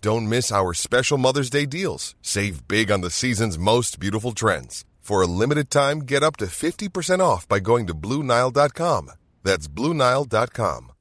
[0.00, 2.14] Don't miss our special Mother's Day deals.
[2.22, 4.84] Save big on the season's most beautiful trends.
[5.00, 9.12] For a limited time, get up to 50% off by going to BlueNile.com.
[9.44, 10.92] That's BlueNile.com.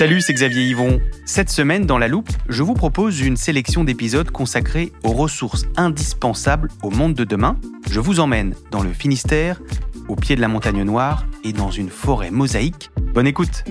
[0.00, 0.98] Salut, c'est Xavier Yvon.
[1.26, 6.70] Cette semaine, dans La Loupe, je vous propose une sélection d'épisodes consacrés aux ressources indispensables
[6.82, 7.58] au monde de demain.
[7.90, 9.60] Je vous emmène dans le Finistère,
[10.10, 12.90] au pied de la montagne noire et dans une forêt mosaïque.
[13.14, 13.62] Bonne écoute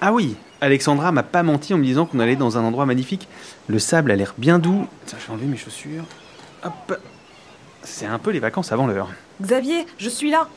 [0.00, 3.28] Ah oui, Alexandra m'a pas menti en me disant qu'on allait dans un endroit magnifique.
[3.68, 4.86] Le sable a l'air bien doux.
[5.06, 6.04] Tiens, je vais enlever mes chaussures.
[6.64, 6.98] Hop
[7.82, 9.10] C'est un peu les vacances avant l'heure.
[9.40, 10.48] Xavier, je suis là.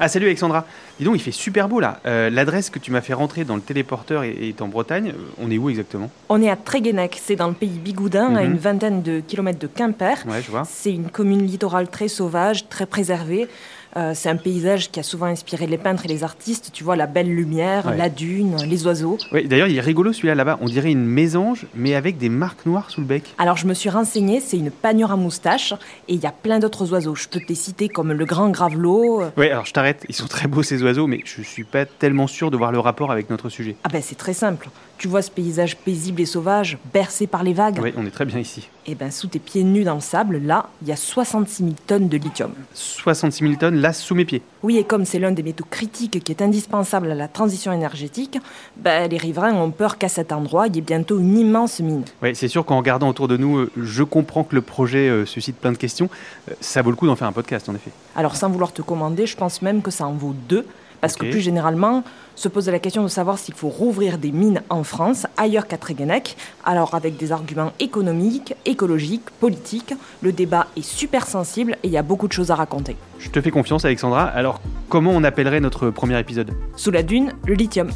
[0.00, 0.64] Ah salut Alexandra.
[0.98, 2.00] Dis donc, il fait super beau là.
[2.06, 5.10] Euh, L'adresse que tu m'as fait rentrer dans le téléporteur est, est en Bretagne.
[5.16, 6.10] Euh, On est où exactement?
[6.28, 8.52] On est à Tréguenec, c'est dans le pays bigoudin, à Mhm.
[8.52, 10.16] une vingtaine de kilomètres de Quimper.
[10.26, 10.64] Ouais, je vois.
[10.68, 13.48] C'est une commune littorale très sauvage, très préservée.
[13.96, 16.70] Euh, c'est un paysage qui a souvent inspiré les peintres et les artistes.
[16.72, 17.96] Tu vois, la belle lumière, Ouais.
[17.96, 19.18] la dune, les oiseaux.
[19.32, 20.58] Oui, d'ailleurs, il est rigolo celui-là là-bas.
[20.60, 23.34] On dirait une mésange, mais avec des marques noires sous le bec.
[23.38, 25.72] Alors, je me suis renseignée, c'est une panure à moustache.
[26.08, 27.14] Et il y a plein d'autres oiseaux.
[27.14, 29.22] Je peux te les citer comme le grand gravelot.
[29.22, 30.04] euh, Ouais, alors je t'arrête.
[30.08, 32.80] Ils sont très beaux ces oiseaux, mais je suis pas tellement sûr de voir le
[32.80, 33.76] rapport avec notre sujet.
[33.84, 34.68] Ah ben, c'est très simple.
[35.04, 37.78] Tu vois ce paysage paisible et sauvage, bercé par les vagues.
[37.82, 38.70] Oui, on est très bien ici.
[38.86, 41.74] Et ben, sous tes pieds nus dans le sable, là, il y a 66 000
[41.86, 42.52] tonnes de lithium.
[42.72, 44.40] 66 000 tonnes là sous mes pieds.
[44.62, 48.38] Oui, et comme c'est l'un des métaux critiques qui est indispensable à la transition énergétique,
[48.78, 52.04] ben, les riverains ont peur qu'à cet endroit, il y ait bientôt une immense mine.
[52.22, 55.26] Ouais, c'est sûr qu'en regardant autour de nous, euh, je comprends que le projet euh,
[55.26, 56.08] suscite plein de questions.
[56.50, 57.90] Euh, ça vaut le coup d'en faire un podcast en effet.
[58.16, 60.64] Alors, sans vouloir te commander, je pense même que ça en vaut deux,
[61.04, 62.02] parce que plus généralement,
[62.34, 65.76] se pose la question de savoir s'il faut rouvrir des mines en France, ailleurs qu'à
[65.76, 66.34] Tréguenec,
[66.64, 69.92] alors avec des arguments économiques, écologiques, politiques.
[70.22, 72.96] Le débat est super sensible et il y a beaucoup de choses à raconter.
[73.18, 74.24] Je te fais confiance Alexandra.
[74.24, 76.52] Alors, comment on appellerait notre premier épisode?
[76.74, 77.90] Sous la dune, le lithium.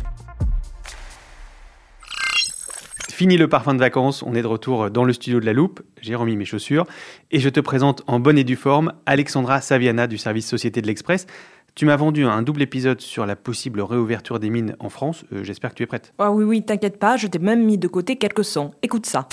[3.09, 5.81] Fini le parfum de vacances, on est de retour dans le studio de la Loupe.
[6.01, 6.87] J'ai remis mes chaussures
[7.33, 10.87] et je te présente en bonne et due forme Alexandra Saviana du service Société de
[10.87, 11.27] l'Express.
[11.75, 15.25] Tu m'as vendu un double épisode sur la possible réouverture des mines en France.
[15.33, 16.13] Euh, J'espère que tu es prête.
[16.19, 18.73] Ah oui, oui, t'inquiète pas, je t'ai même mis de côté quelques sons.
[18.83, 19.29] Écoute ça.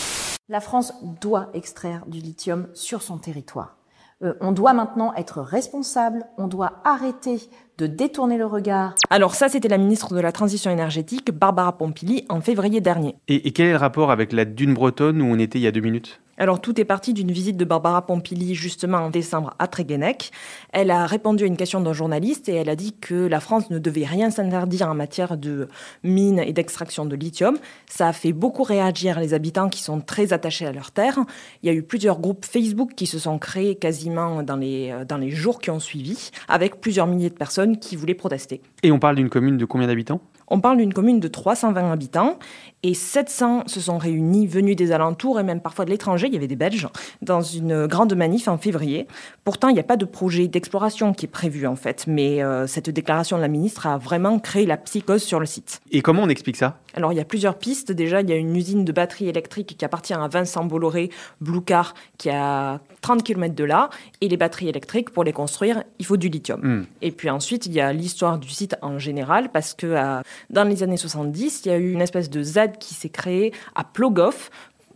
[0.48, 3.78] La France doit extraire du lithium sur son territoire.
[4.24, 7.42] Euh, on doit maintenant être responsable, on doit arrêter
[7.80, 8.94] de détourner le regard.
[9.10, 13.16] Alors ça, c'était la ministre de la Transition énergétique, Barbara Pompili, en février dernier.
[13.28, 15.68] Et, et quel est le rapport avec la dune bretonne où on était il y
[15.68, 16.22] a deux minutes?
[16.38, 20.32] Alors tout est parti d'une visite de Barbara Pompili justement en décembre à Tréguenec.
[20.74, 23.70] Elle a répondu à une question d'un journaliste et elle a dit que la France
[23.70, 25.70] ne devait rien s'interdire en matière de
[26.04, 27.58] mines et d'extraction de lithium.
[27.88, 31.20] Ça a fait beaucoup réagir les habitants qui sont très attachés à leur terre.
[31.64, 35.18] Il y a eu plusieurs groupes Facebook qui se sont créés quasiment dans les, dans
[35.18, 38.62] les jours qui ont suivi, avec plusieurs milliers de personnes qui voulaient protester.
[38.84, 40.20] Et on parle d'une commune de combien d'habitants?
[40.48, 42.38] On parle d'une commune de 320 habitants
[42.86, 46.38] et 700 se sont réunis, venus des alentours et même parfois de l'étranger, il y
[46.38, 46.88] avait des Belges,
[47.24, 49.08] dans une grande manif en février.
[49.44, 52.68] Pourtant, il n'y a pas de projet d'exploration qui est prévu en fait, mais euh,
[52.68, 55.82] cette déclaration de la ministre a vraiment créé la psychose sur le site.
[55.90, 56.78] Et comment on explique ça?
[56.96, 57.92] Alors, il y a plusieurs pistes.
[57.92, 61.10] Déjà, il y a une usine de batteries électriques qui appartient à Vincent Bolloré,
[61.42, 63.90] Blue Car, qui est à 30 km de là.
[64.22, 66.62] Et les batteries électriques, pour les construire, il faut du lithium.
[66.62, 66.86] Hmm.
[67.02, 70.64] Et puis ensuite, il y a l'histoire du site en général, parce que euh, dans
[70.64, 73.84] les années 70, il y a eu une espèce de Z qui s'est créée à
[73.84, 74.50] Plogoff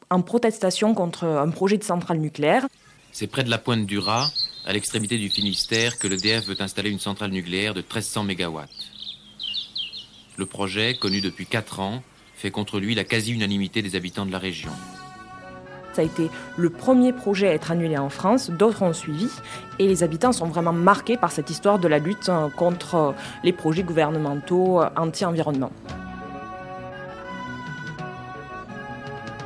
[0.10, 2.68] en protestation contre un projet de centrale nucléaire.
[3.12, 4.32] C'est près de la pointe du Raz,
[4.66, 8.60] à l'extrémité du Finistère, que l'EDF veut installer une centrale nucléaire de 1300 MW.
[10.38, 12.04] Le projet, connu depuis 4 ans,
[12.36, 14.72] fait contre lui la quasi-unanimité des habitants de la région.
[15.94, 19.28] Ça a été le premier projet à être annulé en France, d'autres ont suivi,
[19.80, 23.12] et les habitants sont vraiment marqués par cette histoire de la lutte euh, contre euh,
[23.44, 25.72] les projets gouvernementaux euh, anti-environnement.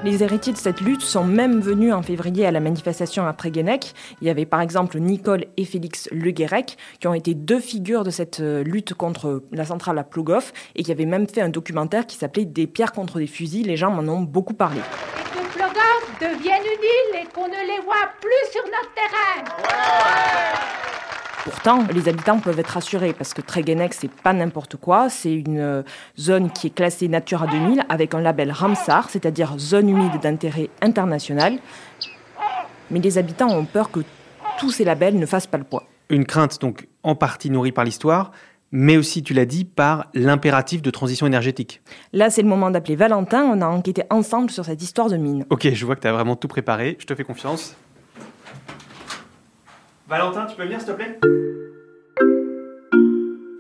[0.04, 3.94] Les héritiers de cette lutte sont même venus en février à la manifestation à Tréguenec.
[4.22, 8.04] Il y avait par exemple Nicole et Félix Le Guérec, qui ont été deux figures
[8.04, 12.06] de cette lutte contre la centrale à Plogoff et qui avaient même fait un documentaire
[12.06, 13.66] qui s'appelait Des pierres contre des fusils.
[13.66, 14.82] Les gens m'en ont beaucoup parlé
[16.24, 20.83] deviennent une île et qu'on ne les voit plus sur notre terrain.
[21.44, 25.10] Pourtant, les habitants peuvent être rassurés parce que Tréguenec, c'est pas n'importe quoi.
[25.10, 25.84] C'est une euh,
[26.18, 31.60] zone qui est classée Natura 2000 avec un label Ramsar, c'est-à-dire zone humide d'intérêt international.
[32.92, 34.00] Mais les habitants ont peur que
[34.58, 35.84] tous ces labels ne fassent pas le poids.
[36.10, 38.32] Une crainte donc en partie nourrie par l'histoire,
[38.72, 41.82] mais aussi, tu l'as dit, par l'impératif de transition énergétique.
[42.14, 43.44] Là, c'est le moment d'appeler Valentin.
[43.44, 45.46] On a enquêté ensemble sur cette histoire de mine.
[45.50, 46.96] Ok, je vois que tu as vraiment tout préparé.
[47.00, 47.76] Je te fais confiance.
[50.14, 51.20] Valentin, tu peux venir, s'il te plaît?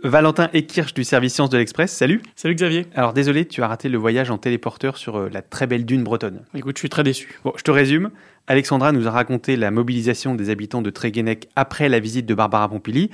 [0.03, 3.89] Valentin Ekirch du service Sciences de l'Express, salut Salut Xavier Alors désolé, tu as raté
[3.89, 6.45] le voyage en téléporteur sur euh, la très belle dune bretonne.
[6.53, 7.39] Écoute, je suis très déçu.
[7.43, 8.11] Bon, je te résume.
[8.45, 12.69] Alexandra nous a raconté la mobilisation des habitants de Tréguenec après la visite de Barbara
[12.69, 13.09] Pompili.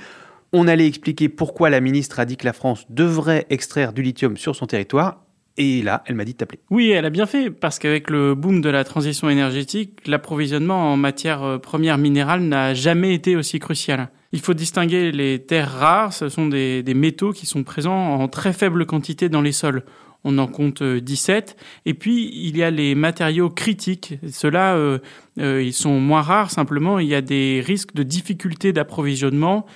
[0.52, 4.36] On allait expliquer pourquoi la ministre a dit que la France devrait extraire du lithium
[4.36, 5.24] sur son territoire.
[5.62, 6.58] Et là, elle m'a dit de t'appeler.
[6.70, 10.96] Oui, elle a bien fait, parce qu'avec le boom de la transition énergétique, l'approvisionnement en
[10.96, 14.08] matières euh, premières minérales n'a jamais été aussi crucial.
[14.32, 18.26] Il faut distinguer les terres rares, ce sont des, des métaux qui sont présents en
[18.26, 19.84] très faible quantité dans les sols
[20.24, 21.56] on en compte 17.
[21.58, 24.14] Euh, Et puis, il y a les matériaux critiques.
[24.30, 24.98] Ceux-là, euh,
[25.38, 29.66] euh, ils sont moins rares, simplement, il y a des risques de difficultés d'approvisionnement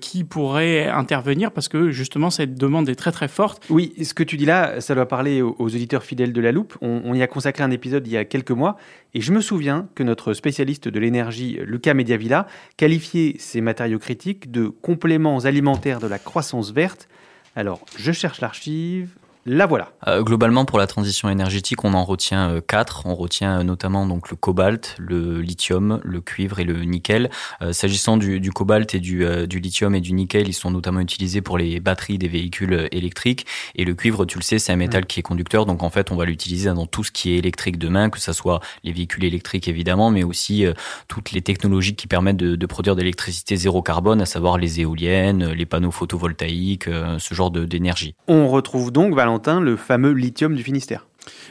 [0.00, 3.66] qui pourraient intervenir parce que, justement, cette demande est très, très forte.
[3.68, 6.78] Oui, ce que tu dis là, ça doit parler aux, auditeurs fidèles de la loupe.
[6.80, 8.78] On, on, y a consacré un épisode il y a quelques mois.
[9.12, 12.46] Et je me souviens que notre spécialiste de l'énergie, Lucas Mediavilla,
[12.78, 17.06] qualifiait ces matériaux critiques de compléments alimentaires de la croissance verte.
[17.54, 19.10] Alors, je cherche l'archive.
[19.46, 19.92] La voilà.
[20.06, 23.06] Euh, globalement, pour la transition énergétique, on en retient euh, quatre.
[23.06, 27.30] On retient euh, notamment donc le cobalt, le lithium, le cuivre et le nickel.
[27.72, 31.40] S'agissant du, du, cobalt et du, du, lithium et du nickel, ils sont notamment utilisés
[31.40, 33.46] pour les batteries des véhicules électriques.
[33.74, 35.66] Et le cuivre, tu le sais, c'est un métal qui est conducteur.
[35.66, 38.32] Donc en fait, on va l'utiliser dans tout ce qui est électrique demain, que ce
[38.32, 40.64] soit les véhicules électriques évidemment, mais aussi
[41.08, 44.80] toutes les technologies qui permettent de, de produire de l'électricité zéro carbone, à savoir les
[44.80, 46.88] éoliennes, les panneaux photovoltaïques,
[47.18, 48.14] ce genre d'énergie.
[48.28, 49.14] On retrouve donc
[49.60, 51.06] le fameux lithium du Finistère.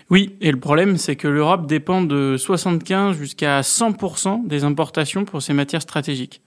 [0.09, 5.41] Oui, et le problème, c'est que l'Europe dépend de 75 jusqu'à 100% des importations pour
[5.41, 6.41] ces matières stratégiques.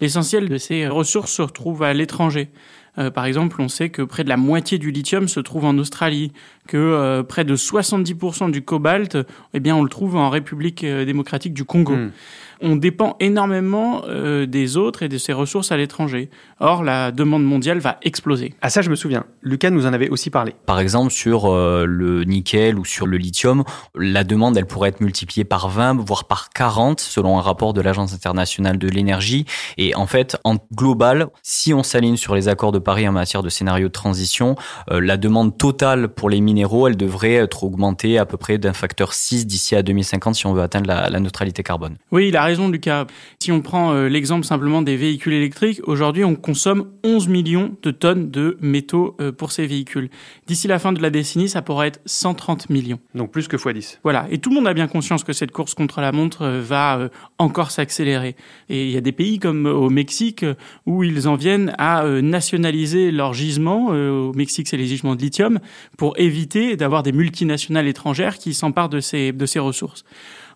[0.00, 2.50] L'essentiel de ces ressources se retrouve à l'étranger.
[2.98, 5.76] Euh, par exemple, on sait que près de la moitié du lithium se trouve en
[5.78, 6.32] Australie,
[6.68, 9.18] que euh, près de 70% du cobalt,
[9.54, 11.94] eh bien, on le trouve en République euh, démocratique du Congo.
[11.94, 12.10] Hmm
[12.60, 16.30] on dépend énormément euh, des autres et de ses ressources à l'étranger.
[16.60, 18.54] Or, la demande mondiale va exploser.
[18.60, 19.24] À ça, je me souviens.
[19.42, 20.54] Lucas nous en avait aussi parlé.
[20.66, 23.64] Par exemple, sur euh, le nickel ou sur le lithium,
[23.94, 27.80] la demande, elle pourrait être multipliée par 20, voire par 40, selon un rapport de
[27.80, 29.44] l'Agence internationale de l'énergie.
[29.76, 33.42] Et en fait, en global, si on s'aligne sur les accords de Paris en matière
[33.42, 34.56] de scénario de transition,
[34.90, 38.72] euh, la demande totale pour les minéraux, elle devrait être augmentée à peu près d'un
[38.72, 41.96] facteur 6 d'ici à 2050 si on veut atteindre la, la neutralité carbone.
[42.10, 43.06] Oui, il a raison, Lucas.
[43.40, 47.90] Si on prend euh, l'exemple simplement des véhicules électriques, aujourd'hui, on consomme 11 millions de
[47.90, 50.08] tonnes de métaux euh, pour ces véhicules.
[50.46, 53.00] D'ici la fin de la décennie, ça pourrait être 130 millions.
[53.14, 53.98] Donc plus que x10.
[54.02, 54.26] Voilà.
[54.30, 57.10] Et tout le monde a bien conscience que cette course contre la montre euh, va
[57.36, 58.34] encore s'accélérer.
[58.70, 60.44] Et il y a des pays comme au Mexique
[60.86, 63.88] où ils en viennent à nationaliser leurs gisements.
[63.88, 65.58] Au Mexique, c'est les gisements de lithium
[65.96, 70.04] pour éviter d'avoir des multinationales étrangères qui s'emparent de ces, de ces ressources.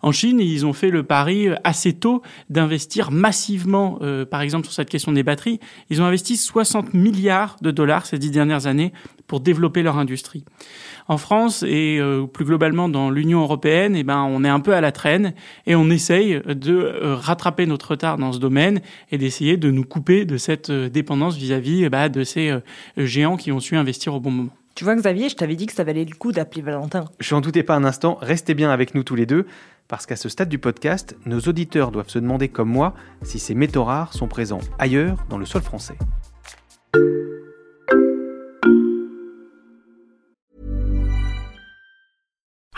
[0.03, 4.67] En Chine, ils ont fait le pari euh, assez tôt d'investir massivement, euh, par exemple
[4.67, 5.61] sur cette question des batteries.
[5.91, 8.93] Ils ont investi 60 milliards de dollars ces dix dernières années
[9.33, 10.45] pour développer leur industrie.
[11.09, 14.75] En France et euh, plus globalement dans l'Union européenne, eh ben, on est un peu
[14.75, 15.33] à la traîne
[15.67, 20.27] et on essaye de rattraper notre retard dans ce domaine et d'essayer de nous couper
[20.27, 22.53] de cette dépendance vis-à-vis bah, de ces
[22.99, 24.53] géants qui ont su investir au bon moment.
[24.75, 27.07] Tu vois, Xavier, je t'avais dit que ça valait le coup d'appeler Valentin.
[27.19, 28.19] Je n'en doutais pas un instant.
[28.21, 29.47] Restez bien avec nous tous les deux,
[29.89, 33.55] parce qu'à ce stade du podcast, nos auditeurs doivent se demander, comme moi, si ces
[33.55, 35.97] métaux rares sont présents ailleurs dans le sol français.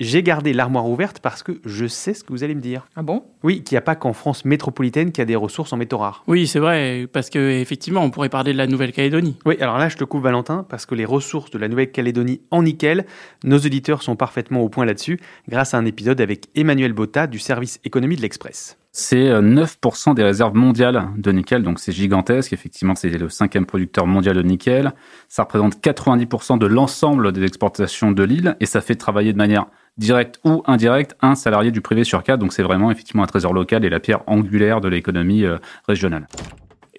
[0.00, 2.86] J'ai gardé l'armoire ouverte parce que je sais ce que vous allez me dire.
[2.94, 3.24] Ah bon?
[3.42, 5.98] Oui, qu'il n'y a pas qu'en France métropolitaine qu'il y a des ressources en métaux
[5.98, 6.22] rares.
[6.28, 9.36] Oui, c'est vrai, parce que effectivement, on pourrait parler de la Nouvelle-Calédonie.
[9.44, 12.62] Oui, alors là, je te coupe Valentin, parce que les ressources de la Nouvelle-Calédonie en
[12.62, 13.06] nickel,
[13.44, 17.40] nos auditeurs sont parfaitement au point là-dessus, grâce à un épisode avec Emmanuel Botta du
[17.40, 18.77] service économie de l'Express.
[18.92, 22.52] C'est euh, 9% des réserves mondiales de nickel, donc c'est gigantesque.
[22.52, 24.92] Effectivement, c'est le cinquième producteur mondial de nickel.
[25.28, 29.66] Ça représente 90% de l'ensemble des exportations de l'île et ça fait travailler de manière
[29.98, 32.40] directe ou indirecte un salarié du privé sur quatre.
[32.40, 36.26] Donc c'est vraiment effectivement un trésor local et la pierre angulaire de l'économie euh, régionale.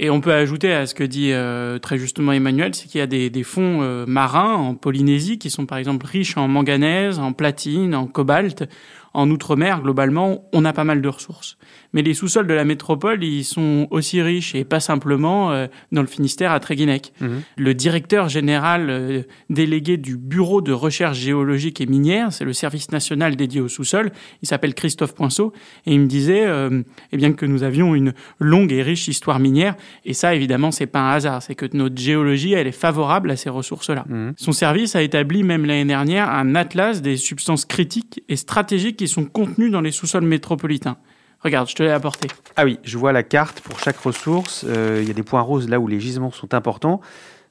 [0.01, 3.01] Et on peut ajouter à ce que dit euh, très justement Emmanuel, c'est qu'il y
[3.01, 7.33] a des, fonds euh, marins en Polynésie qui sont par exemple riches en manganèse, en
[7.33, 8.63] platine, en cobalt.
[9.13, 11.57] En outre-mer, globalement, on a pas mal de ressources.
[11.93, 16.01] Mais les sous-sols de la métropole, ils sont aussi riches et pas simplement euh, dans
[16.01, 17.13] le Finistère à Tréguinec.
[17.19, 17.41] Mhm.
[17.57, 22.91] Le directeur général euh, délégué du Bureau de recherche géologique et minière, c'est le service
[22.91, 24.11] national dédié au sous-sol,
[24.43, 25.53] il s'appelle Christophe Poinceau,
[25.85, 29.39] et il me disait euh, eh bien que nous avions une longue et riche histoire
[29.39, 29.75] minière,
[30.05, 33.35] et ça évidemment c'est pas un hasard, c'est que notre géologie elle est favorable à
[33.35, 34.05] ces ressources-là.
[34.07, 34.33] Mhm.
[34.37, 39.07] Son service a établi même l'année dernière un atlas des substances critiques et stratégiques qui
[39.07, 40.97] sont contenues dans les sous-sols métropolitains.
[41.39, 42.27] Regarde, je te l'ai apporté.
[42.57, 44.65] Ah oui, je vois la carte pour chaque ressource.
[44.67, 46.99] Euh, Il y a des points roses là où les gisements sont importants.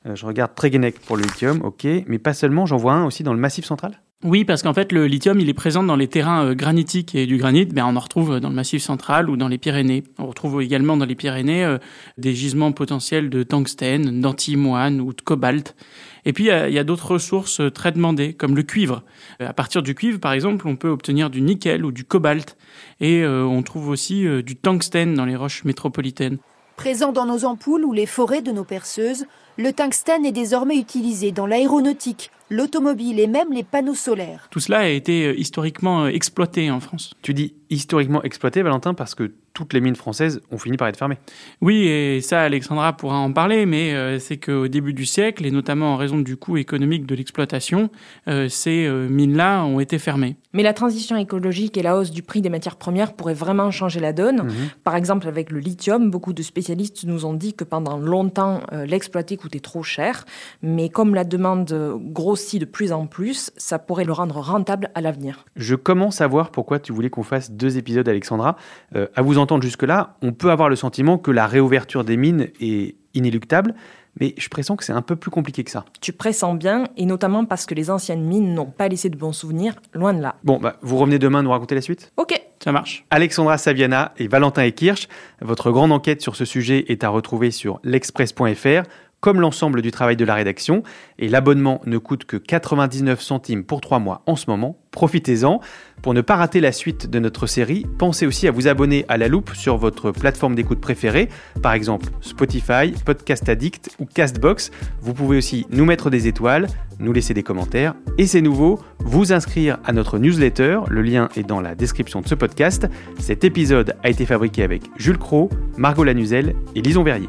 [0.04, 1.86] Euh, je regarde Tréguenec pour le lithium, ok.
[2.06, 3.98] Mais pas seulement, j'en vois un aussi dans le massif central.
[4.24, 7.24] Oui, parce qu'en fait, le lithium, il est présent dans les terrains euh, granitiques et
[7.24, 10.02] du granit, ben, on en retrouve dans le Massif central ou dans les Pyrénées.
[10.18, 11.78] On retrouve également dans les Pyrénées euh,
[12.16, 15.76] des gisements potentiels de tungstène, d'antimoine ou de cobalt.
[16.24, 19.02] Et puis, il y a, d'autres ressources euh, très demandées, comme le cuivre.
[19.40, 22.56] Euh, À partir du cuivre, par exemple, on peut obtenir du nickel ou du cobalt.
[23.00, 26.38] Et euh, on trouve aussi euh, du tungstène dans les roches métropolitaines.
[26.78, 31.32] Présent dans nos ampoules ou les forêts de nos perceuses, le tungstène est désormais utilisé
[31.32, 34.46] dans l'aéronautique, l'automobile et même les panneaux solaires.
[34.52, 37.14] Tout cela a été euh, historiquement euh, exploité en France.
[37.20, 40.96] Tu dis historiquement exploité, Valentin, parce que toutes les mines françaises ont fini par être
[40.96, 41.18] fermées.
[41.60, 45.50] Oui, et ça, Alexandra pourra en parler, mais euh, c'est qu'au début du siècle, et
[45.50, 47.90] notamment en raison du coût économique de l'exploitation,
[48.28, 50.36] euh, ces euh, mines-là ont été fermées.
[50.52, 53.98] Mais la transition écologique et la hausse du prix des matières premières pourraient vraiment changer
[53.98, 54.44] la donne.
[54.44, 54.52] Mhm.
[54.84, 58.86] Par exemple, avec le lithium, beaucoup de spécialistes nous ont dit que pendant longtemps, euh,
[58.86, 60.24] l'exploiter coûtait trop cher.
[60.62, 65.00] Mais comme la demande grossit de plus en plus, ça pourrait le rendre rentable à
[65.00, 65.44] l'avenir.
[65.56, 68.56] Je commence à voir pourquoi tu voulais qu'on fasse deux épisodes, Alexandra.
[68.94, 72.48] Euh, à vous entendre jusque-là, on peut avoir le sentiment que la réouverture des mines
[72.60, 73.74] est inéluctable,
[74.20, 75.86] mais je pressens que c'est un peu plus compliqué que ça.
[76.02, 79.32] Tu pressens bien, et notamment parce que les anciennes mines n'ont pas laissé de bons
[79.32, 80.34] souvenirs, loin de là.
[80.44, 82.12] Bon, bah, vous revenez demain nous raconter la suite?
[82.18, 83.06] Ok, Ça marche.
[83.10, 85.08] Alexandra Saviana et Valentin Ekirch,
[85.40, 88.82] votre grande enquête sur ce sujet est à retrouver sur l'express.fr,
[89.20, 90.82] comme l'ensemble du travail de la rédaction.
[91.18, 94.78] Et l'abonnement ne coûte que 99 centimes pour 3 mois en ce moment.
[94.90, 95.60] Profitez-en.
[96.02, 99.16] Pour ne pas rater la suite de notre série, pensez aussi à vous abonner à
[99.16, 101.28] La Loupe sur votre plateforme d'écoute préférée,
[101.60, 104.70] par exemple Spotify, Podcast Addict ou Castbox.
[105.00, 106.68] Vous pouvez aussi nous mettre des étoiles,
[107.00, 110.80] nous laisser des commentaires et c'est nouveau, vous inscrire à notre newsletter.
[110.88, 112.86] Le lien est dans la description de ce podcast.
[113.18, 117.28] Cet épisode a été fabriqué avec Jules Cro, Margot Lanuzel et Lison Verrier.